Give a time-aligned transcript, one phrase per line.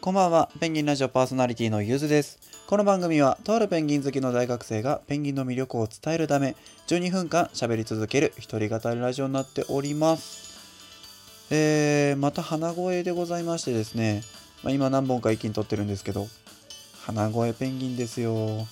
[0.00, 2.38] こんばんは、ペンギンラジオパーソナリティのゆずです。
[2.66, 11.50] この番組は、とあるペンギン好きの大学生がペンギンの魅力を伝えるため、12分間喋り続ける一人語りラジオになっております。
[11.50, 14.22] えー、また鼻声でございましてですね、
[14.62, 16.28] まあ、今何本か一気に撮ってるんですけど、
[17.04, 18.66] 鼻声ペンギンですよ。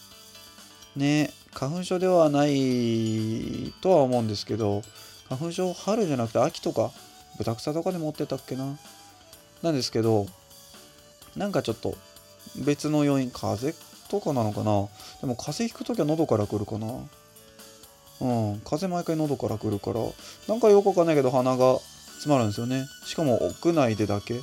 [0.97, 4.81] ね、花粉症ではないとは思うんですけど、
[5.29, 6.91] 花粉症春じゃなくて秋とか、
[7.37, 8.79] 豚草とかで持ってたっけな。
[9.62, 10.27] なんですけど、
[11.38, 11.97] なんかちょっと
[12.56, 14.88] 別の要因、風邪とかなのかな？
[15.20, 16.87] でも風邪ひくときは喉から来るかな？
[16.88, 20.01] うん、風邪毎回喉から来るから、
[20.48, 21.79] なんかよくわかんないけど鼻が
[22.15, 22.87] 詰まるんですよね。
[23.06, 24.41] しかも屋内でだけ。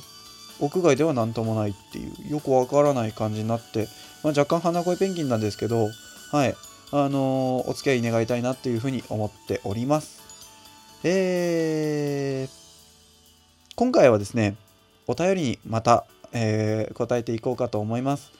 [0.58, 3.88] 屋外では何ともないっていう、よくわからない感じになって、
[4.24, 5.88] まあ、若干鼻声ペンギンなんですけど、
[6.32, 6.56] はい、
[6.92, 10.22] あのーお付き合い願いたいなっていうふうに思っております。
[11.04, 14.56] えー、今回はですね、
[15.06, 18.30] お便りにまた、えー答えていこうかと思います。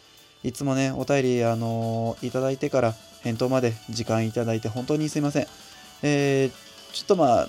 [0.44, 5.46] いつもね、お便り、あのーいただいてから返答まで時間いただいて本当にすいません。
[6.02, 7.48] えーちょっとまあ、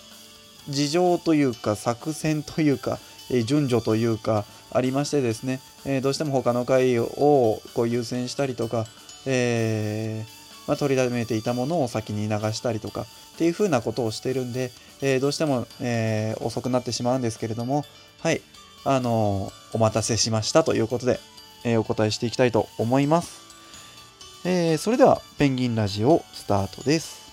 [0.67, 8.85] 事情というか作戦というか、え順序というかありましてですね、えどうしても他の回をこう優先したりとか、
[9.25, 10.25] え
[10.67, 13.05] まあ、取りだめていたものを先に流したりとかっ
[13.37, 17.85] ていう風なことをしてるんで、えどうしても、え遅くなってしまうんですけれども
[18.21, 18.41] はい
[18.89, 21.19] あのお待たせしましたということで、
[21.65, 23.41] えーお答えしていきたいと思います、
[24.45, 27.27] えーそれではペンギンラジオスタートです。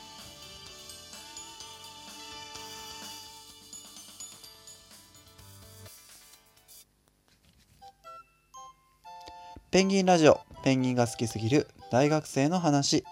[9.70, 13.04] ペンギンラジオペンギンが好きすぎる大学生の話。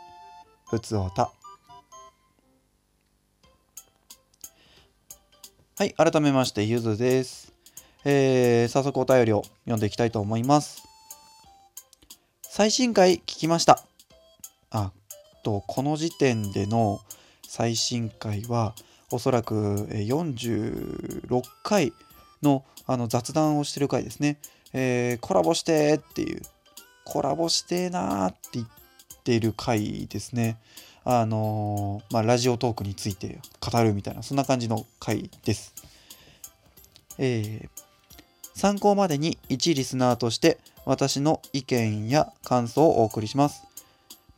[0.68, 1.32] ふつおた。
[5.76, 7.51] はい改めましてゆずです、
[8.04, 10.82] えー早速お便りを読んでいきたいと思います
[12.42, 13.84] 最新回聞きました
[14.70, 14.92] あ
[15.44, 17.00] とこの時点での
[17.46, 18.74] 最新回は
[19.10, 19.54] おそらく
[19.90, 21.92] 46回
[22.42, 24.38] のあの雑談をしてる回ですね、
[24.72, 26.42] えーコラボしてーっていう
[27.04, 28.66] コラボしてーなーって言っ
[29.22, 30.58] てる回ですね。
[31.04, 35.74] あのーまあ、ラジオトークについて語るみたいな、そんな感じの回です。
[37.18, 37.81] えー
[38.54, 43.62] 参考までに一リスナーとして私の意見や感想をお送りします。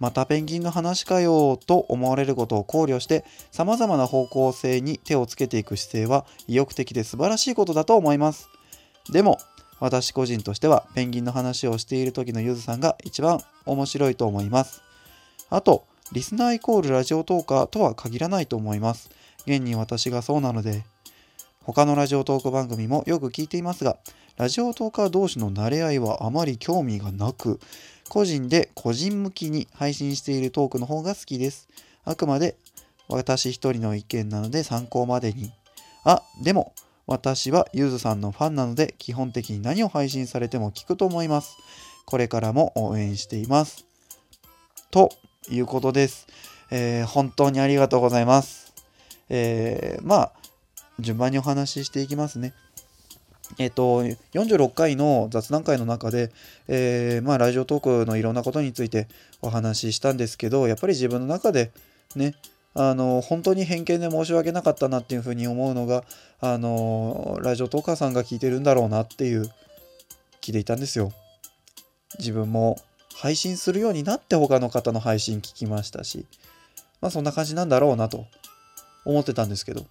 [0.01, 8.49] またペンギンの話かよと思われることを考慮して様々な方向性に手をつけていく姿勢は意欲的で素晴らしいことだと思います。
[9.11, 9.39] でも
[9.81, 14.83] 私個人としてはペンギンの話をしている時のゆずさんが一番面白いと思います。
[15.51, 19.11] あと、リスナーイコールラジオトーカーとは限らないと思います。
[19.47, 20.85] 現に私がそうなので、
[21.65, 23.97] 他のラジオトーク番組もよく聞いていますが、
[24.37, 27.59] ラジオトーカー同士の慣れ合いはあまり興味がなく、
[28.11, 31.69] 個人で個人向きに配信しているトークの方が好きです。
[32.05, 32.57] あくまで
[33.09, 35.53] 私一人の意見なので参考までに。
[36.05, 36.75] あ、でも、
[37.07, 41.57] 私はゆずさんのファンなので基本的に何を配信されても聞くと思います。
[42.07, 43.87] これからも応援しています。
[44.91, 45.11] と
[45.51, 46.27] いうことです。
[46.71, 48.75] えー本当にありがとうございます。
[49.29, 50.33] えーまあ、
[51.01, 52.55] 順番にお話ししていきますね。
[53.59, 56.33] えっ、と、46回の雑談会の中で、
[56.67, 59.07] えーまあ、ラジオトークのいろんなことについて
[59.43, 61.71] お話ししたんですけど、やっぱり自分の中で
[62.17, 62.35] ね、
[62.75, 66.05] あの本当に偏見で申し訳なかったなっていうふうに思うのが
[66.41, 69.49] あのラジオトーカーさんが聞いてるんだろうなっていう
[70.41, 71.13] 気でいたんですよ
[72.19, 72.77] 自分も
[73.15, 76.27] 配信するようになって他の方の配信聞きましたし
[77.01, 78.27] まあそんな感じなんだろうなと
[79.05, 79.87] 思ってたんですけど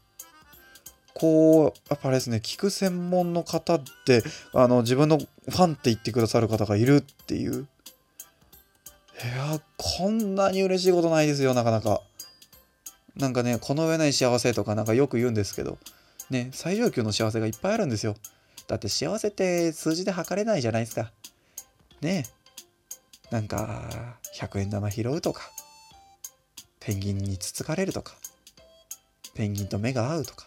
[1.14, 7.68] こうやっぱあれですね聞く専門の方ってあの自分のファンって言ってくださる方がいるっていう。
[9.24, 12.02] いやこんなに嬉しいことないですよなかなか。
[13.16, 15.78] なんかねこの上ない幸せとかなんかよく言うんですけど。
[16.30, 18.16] ね最上級の幸せがいっぱいあるんですよ。
[18.68, 21.12] だって幸せって数字で測れないじゃないですか。
[22.02, 22.26] ね。
[22.28, 22.44] え
[23.34, 25.50] なんか100円玉拾うとか。
[26.80, 28.16] ペンギンにつつかれるとか。
[29.36, 30.46] ペンギンと目が合うとか。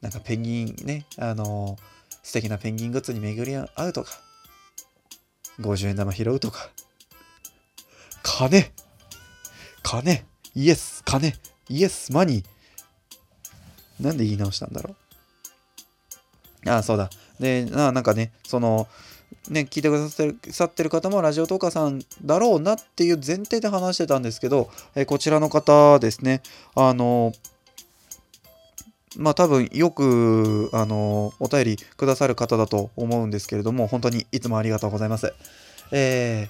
[0.00, 1.76] なんかペンギンねあの
[2.22, 4.10] 素敵なペンギングッズに巡り合うとか
[5.60, 6.70] 50円玉拾うとか。
[8.22, 8.72] 金。
[9.82, 10.24] 金。
[10.54, 11.02] イエス。
[11.04, 11.34] 金。
[11.68, 12.12] イエス。
[12.12, 14.02] マニー。
[14.02, 14.94] なんで言い直したんだろ
[16.66, 16.70] う。
[16.70, 17.10] ああそうだ。
[17.38, 18.86] でななんかねその
[19.48, 26.42] ね聞いてくださってる方もラジオトーカーさんだろうなっていう前提で話してたんですけど、えこちらの方ですね。
[26.74, 27.32] あの
[29.16, 35.34] まあ多分よく、あの、お便りくださる方だと思うんですけれども、本当にいつもありがとうございます。
[35.90, 36.48] えー、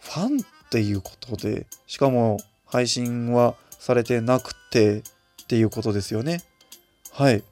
[0.00, 5.02] ファンっていうことで、しかも配信はされてなくてっ
[5.46, 6.42] ていうことですよね。
[7.10, 7.42] はい。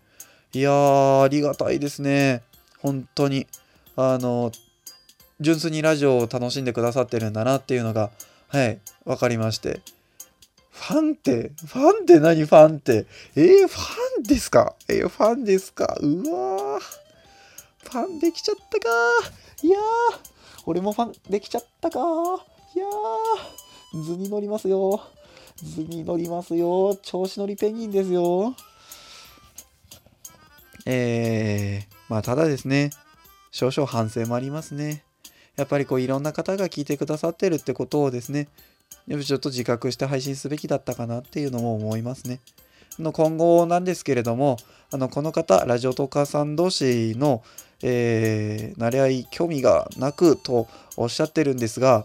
[0.53, 2.43] いやー、ありがたいですね。
[2.79, 3.47] 本当に。
[3.97, 4.53] あの、
[5.41, 8.11] 純粋にラジオを楽しんでくださってるんだなっていうのが、
[8.49, 9.81] はい、分かりまして。
[10.73, 13.07] ファンって、ファンって何ファンって？
[13.37, 14.75] えー、ファンですか？
[14.89, 15.97] えー、ファンですか？
[16.01, 16.81] うわー。
[16.81, 18.89] ファンできちゃったか
[19.63, 19.83] いやー、
[20.65, 22.03] 俺もファンできちゃったかい
[22.79, 25.03] やー、図に乗りますよ。
[25.57, 26.97] 図に乗りますよ。
[27.03, 28.55] 調子乗りペンギンですよ。
[30.87, 32.91] えー、まあただですね、
[33.51, 35.05] 少々反省もありますね。
[35.57, 38.49] やっぱりこういろんな方が聞いてくださってるってことをですね、
[39.09, 42.41] ちょっと自覚して配信すべきだったかなっていうのも思いますね。
[42.99, 44.57] の今後なんですけれども、
[44.91, 47.43] あのこの方、ラジオトーカーさん同士の、
[47.83, 52.05] えー、慣れ合い、興味がなくとおっしゃってるんですが、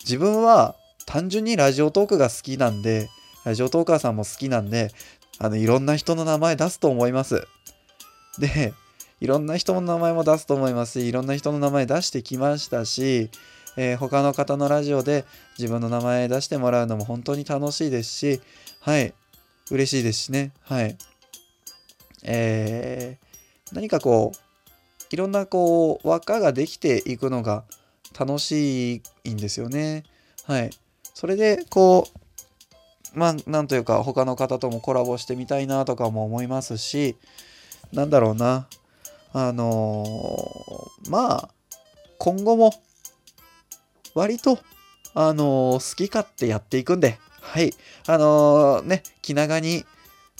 [0.00, 0.74] 自分は
[1.06, 3.08] 単純にラジオトークが好きなんで、
[3.44, 4.90] ラジオトーカーさんも好きなんで、
[5.38, 7.46] あのいろんな人の名前出すと思います。
[8.38, 8.72] で、
[9.20, 13.30] いろんな人の名前も出すと思いますし、いろんな人の名前出してきましたし、
[13.76, 15.24] えー、他の方のラジオで
[15.58, 18.40] 自分の名前出してもらうのも本当に楽しいですし、
[18.80, 19.14] はい、
[19.70, 20.96] 嬉しいですしね、はい。
[22.24, 24.38] えー、何かこう、
[25.10, 27.64] いろんなこう、輪っかができていくのが
[28.18, 30.04] 楽しいんですよね。
[30.44, 30.70] はい。
[31.14, 32.08] それで、こ
[33.14, 37.16] う、まあ、なんというか、他の方ともコラボしてみたいなとかも思いますし、
[37.92, 38.66] なんだろうな。
[39.32, 41.48] あのー、まあ、
[42.18, 42.72] 今後も、
[44.14, 44.58] 割と、
[45.14, 47.74] あのー、好き勝手やっていくんで、はい。
[48.06, 49.84] あのー、ね、気長に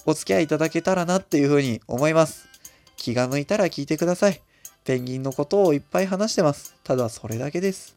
[0.07, 2.49] お付き合いいただけたらなっていうふうに思います。
[2.97, 4.41] 気が向いたら聞いてください。
[4.85, 6.75] ペンギンのことをいっぱい話してます。
[6.85, 7.95] ただそれだけです。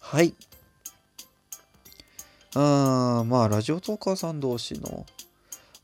[0.00, 0.34] はい。
[2.54, 5.04] うーん、まあ、ラジオトーカーさん同士の、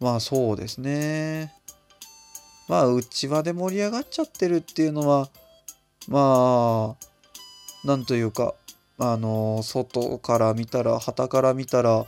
[0.00, 1.52] まあそうですね。
[2.68, 5.28] まあ、内輪で盛り上がっちゃってるっていうのは、
[6.08, 8.54] まあ、なんというか、
[9.12, 12.06] あの、外から見たら、旗から見たら、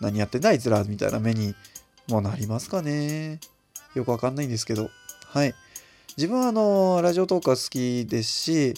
[0.00, 1.54] 何やってんだあいつらみたいな目に
[2.08, 3.40] もなりますかね。
[3.94, 4.90] よくわかんないんですけど。
[5.26, 5.54] はい。
[6.16, 8.74] 自分はあの、ラジオトーカー好きですし、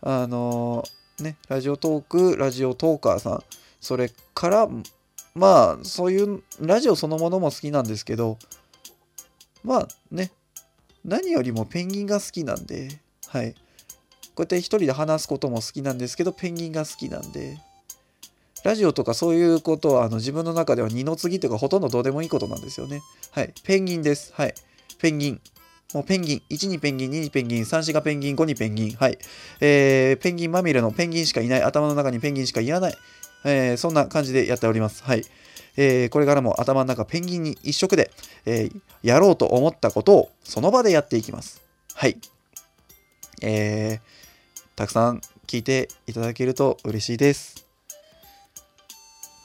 [0.00, 0.84] あの、
[1.20, 3.42] ね、ラジオトーク、ラジオトーカーさん、
[3.80, 4.68] それから、
[5.34, 8.38] まあ、そういうラジオそのものも好きなんですけど、
[9.64, 10.30] まあね、
[11.04, 13.54] 何よりもペンギンが好きなんで、はい。
[14.34, 17.58] こうやって一人で話すことも好きなんですけど、ペンギンが好きなんで、
[18.64, 23.02] ラジオとかそういうことはあの自分の中では二の次というかほとんどどうでもいいことなんですよね。
[23.30, 23.52] はい。
[23.62, 24.32] ペンギンです。
[24.34, 24.54] はい。
[24.98, 25.40] ペンギン。
[25.92, 26.42] もうペンギン。
[26.48, 28.96] 1にペンギン、2にペンギン、3、4がペンギン、5にペンギン。
[28.96, 29.18] はい。
[29.60, 31.62] えー、ペンギンまみれのペンギンしかいない。
[31.62, 32.96] 頭の中にペンギンしかいらない。
[33.44, 35.04] えー、そんな感じでやっております。
[35.04, 35.24] はい。
[35.76, 38.10] えー、これからも頭の中ペンギンに一色で、
[38.46, 41.62] えー、やろうと思ったことをその場でやっていきます。
[41.94, 42.16] はい。
[43.42, 44.00] えー、
[44.76, 47.66] たくさん聞いていただけると嬉しいです。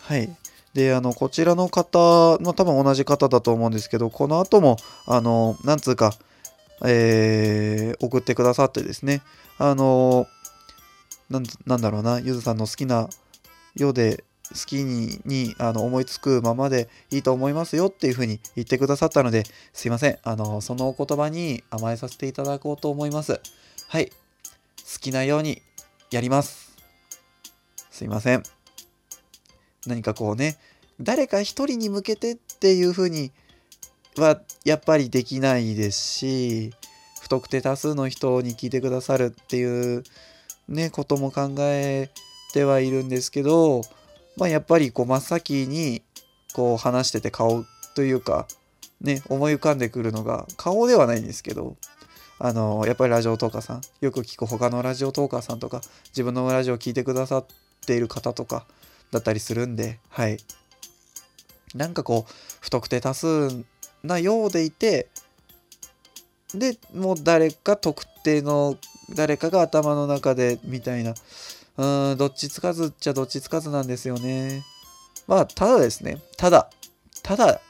[0.02, 0.30] はい。
[0.74, 6.14] で、あの、こちらの方の多分同じ方だと思うんですけど、この後も、あの、なんつうか、
[6.86, 9.22] えー、送ってくださってですね、
[9.58, 10.28] あの、
[11.30, 13.08] なんだろうな、ゆずさんの好きな
[13.76, 23.40] ようで好きににあの思いつくままでいいと思いますよっていうふうに言ってくださったのですいませんあのそのお言葉に甘えさせていただこうと思います
[23.88, 24.12] はい
[24.92, 25.62] 好きなように
[26.12, 26.76] やります。
[27.92, 28.44] すいません。
[29.86, 30.58] 何かこうね
[31.00, 33.32] 誰か一人に向けてっていうふうに
[34.18, 36.74] はやっぱりできないですし
[37.22, 40.04] 不特定多数の人に聞いてくださるっていう
[40.68, 42.10] ねことも考え
[42.54, 43.82] てはいるんですけど
[44.40, 46.02] まあ、やっぱりこう真っ先に
[46.54, 48.48] こう話してて顔というか
[49.02, 51.76] ね思い浮かんでくるのが顔ではないんですけど
[52.40, 57.46] あのやっぱりラジオトーカーさんよく聞く他のラジオトーカーさんとか自分のラジオを聴いてくださっ
[57.86, 58.66] ている方とか
[59.12, 60.38] だったりするんではい
[61.76, 63.64] なんかこう不特定多数
[64.04, 65.08] なようでいて
[66.56, 68.78] でもう誰か特定の
[69.16, 71.14] 誰かが頭の中でみたいな
[71.80, 74.66] うん、どっちつかずっちゃどっちつかずなんですよね。
[75.28, 76.70] まあ、ただですね、ただ、
[77.24, 77.62] ただ、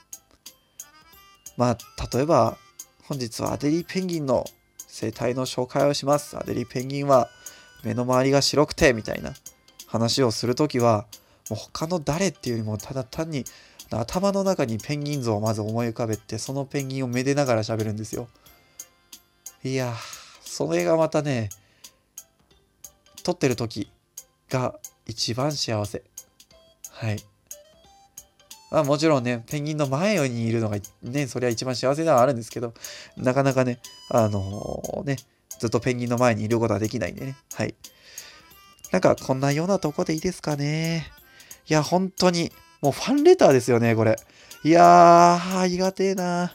[1.57, 1.77] まあ、
[2.11, 2.57] 例えば、
[3.03, 4.45] 本日はアデリーペンギンの
[4.91, 6.37] 生態の紹介をします。
[6.37, 7.29] アデリーペンギンは
[7.83, 9.33] 目の周りが白くて、みたいな
[9.87, 11.05] 話をするときは、
[11.49, 13.45] もう他の誰っていうよりも、ただ単に
[13.91, 18.27] 頭の中にペンギン像をまず思い浮かべてそのペンギンをめでながら喋るんですよ。
[19.63, 19.93] いや
[20.41, 21.49] それがまたね
[23.23, 23.91] 撮ってる時
[24.49, 26.03] が一番幸せ。
[26.91, 27.28] はい。
[28.71, 32.73] まあもちろんねペンギンの前にいるのがねそれは一番幸せではあるんですけど
[33.17, 35.17] なかなかねあのー、ね
[35.59, 37.35] ずっとペンギンの前にいることはできないんでね。
[37.53, 37.75] はい。
[38.91, 41.11] なんかこんなようなとこでいいですかね。
[41.69, 44.15] いや本当にもうファンレターですよね、これ。
[44.63, 46.53] いやー、ありがてえな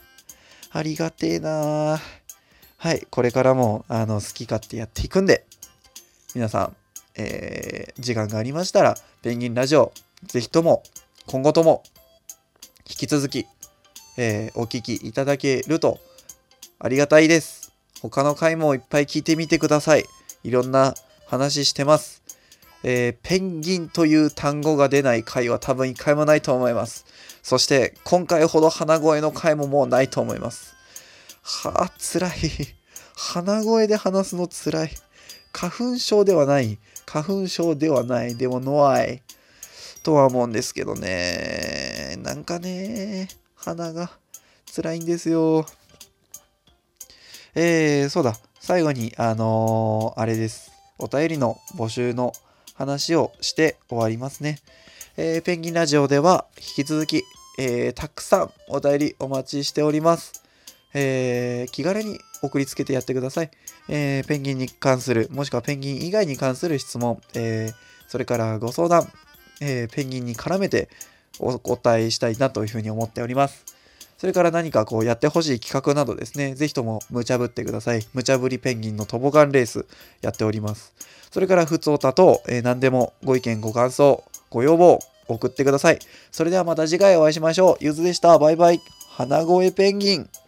[0.70, 2.00] ありがてえな
[2.78, 5.46] はい、これからも、あの、好き勝手やっていくんで、
[6.34, 6.76] 皆さん、
[7.16, 9.92] えー、時間がありましたら、ペンギンラジオ、
[10.26, 10.82] ぜひとも、
[11.26, 11.82] 今後とも、
[12.86, 13.46] 引き続き、
[14.18, 15.98] えー、お聴きいただけると、
[16.78, 17.72] ありがたいです。
[18.02, 20.04] 他の回もいっぱい聞いてみてください。
[20.42, 20.94] いろんな
[21.26, 22.22] 話してます。
[22.82, 27.06] えー、ペンギンという単語が出ない回は多分一回もないと思います。
[27.42, 30.74] そして今回ほど鼻声の回ももうないと思います。
[31.42, 32.32] はあ、辛い。
[33.16, 34.90] 鼻声で話すの辛い。
[35.52, 36.78] 花粉症ではない。
[37.06, 38.36] 花粉症ではない。
[38.36, 39.22] でもノアイ。
[40.04, 42.16] とは思うんですけどね。
[42.22, 44.10] なんかね、鼻が
[44.76, 45.66] 辛いんですよ。
[47.54, 48.36] えー、そうだ。
[48.60, 50.70] 最後に、あのー、あれです。
[50.98, 52.32] お便りの募集の
[52.74, 54.58] 話をして終わりますね。
[55.16, 57.22] えー、ペンギンラジオでは引き続き、
[57.58, 60.42] えー、たくさんお便りお待ちしております。
[60.92, 63.50] えー、気軽に送りつけてやってください。
[63.88, 67.74] えー、ペンギンに関する、もしくはペンギン以外に関する質問、えー、
[68.06, 69.10] それからご相談、
[69.64, 70.88] えペンギンに絡めて
[71.38, 73.64] お答えしたいなというふうに思っております。
[74.18, 78.06] それから何かこうやってほしい企画などですね、ぜひとも無茶ぶってください。
[78.14, 79.86] 無茶ぶりペンギンのトボガンレース
[80.22, 80.94] やっております。
[81.30, 85.98] それから普通歌と、えー、何でもご意見、ご感想、ご要望送ってください。
[86.30, 87.76] それではまた次回お会いしましょう。
[87.80, 88.38] ゆずでした。
[88.38, 88.80] バイバイ。
[89.10, 90.43] 花声ペンギン。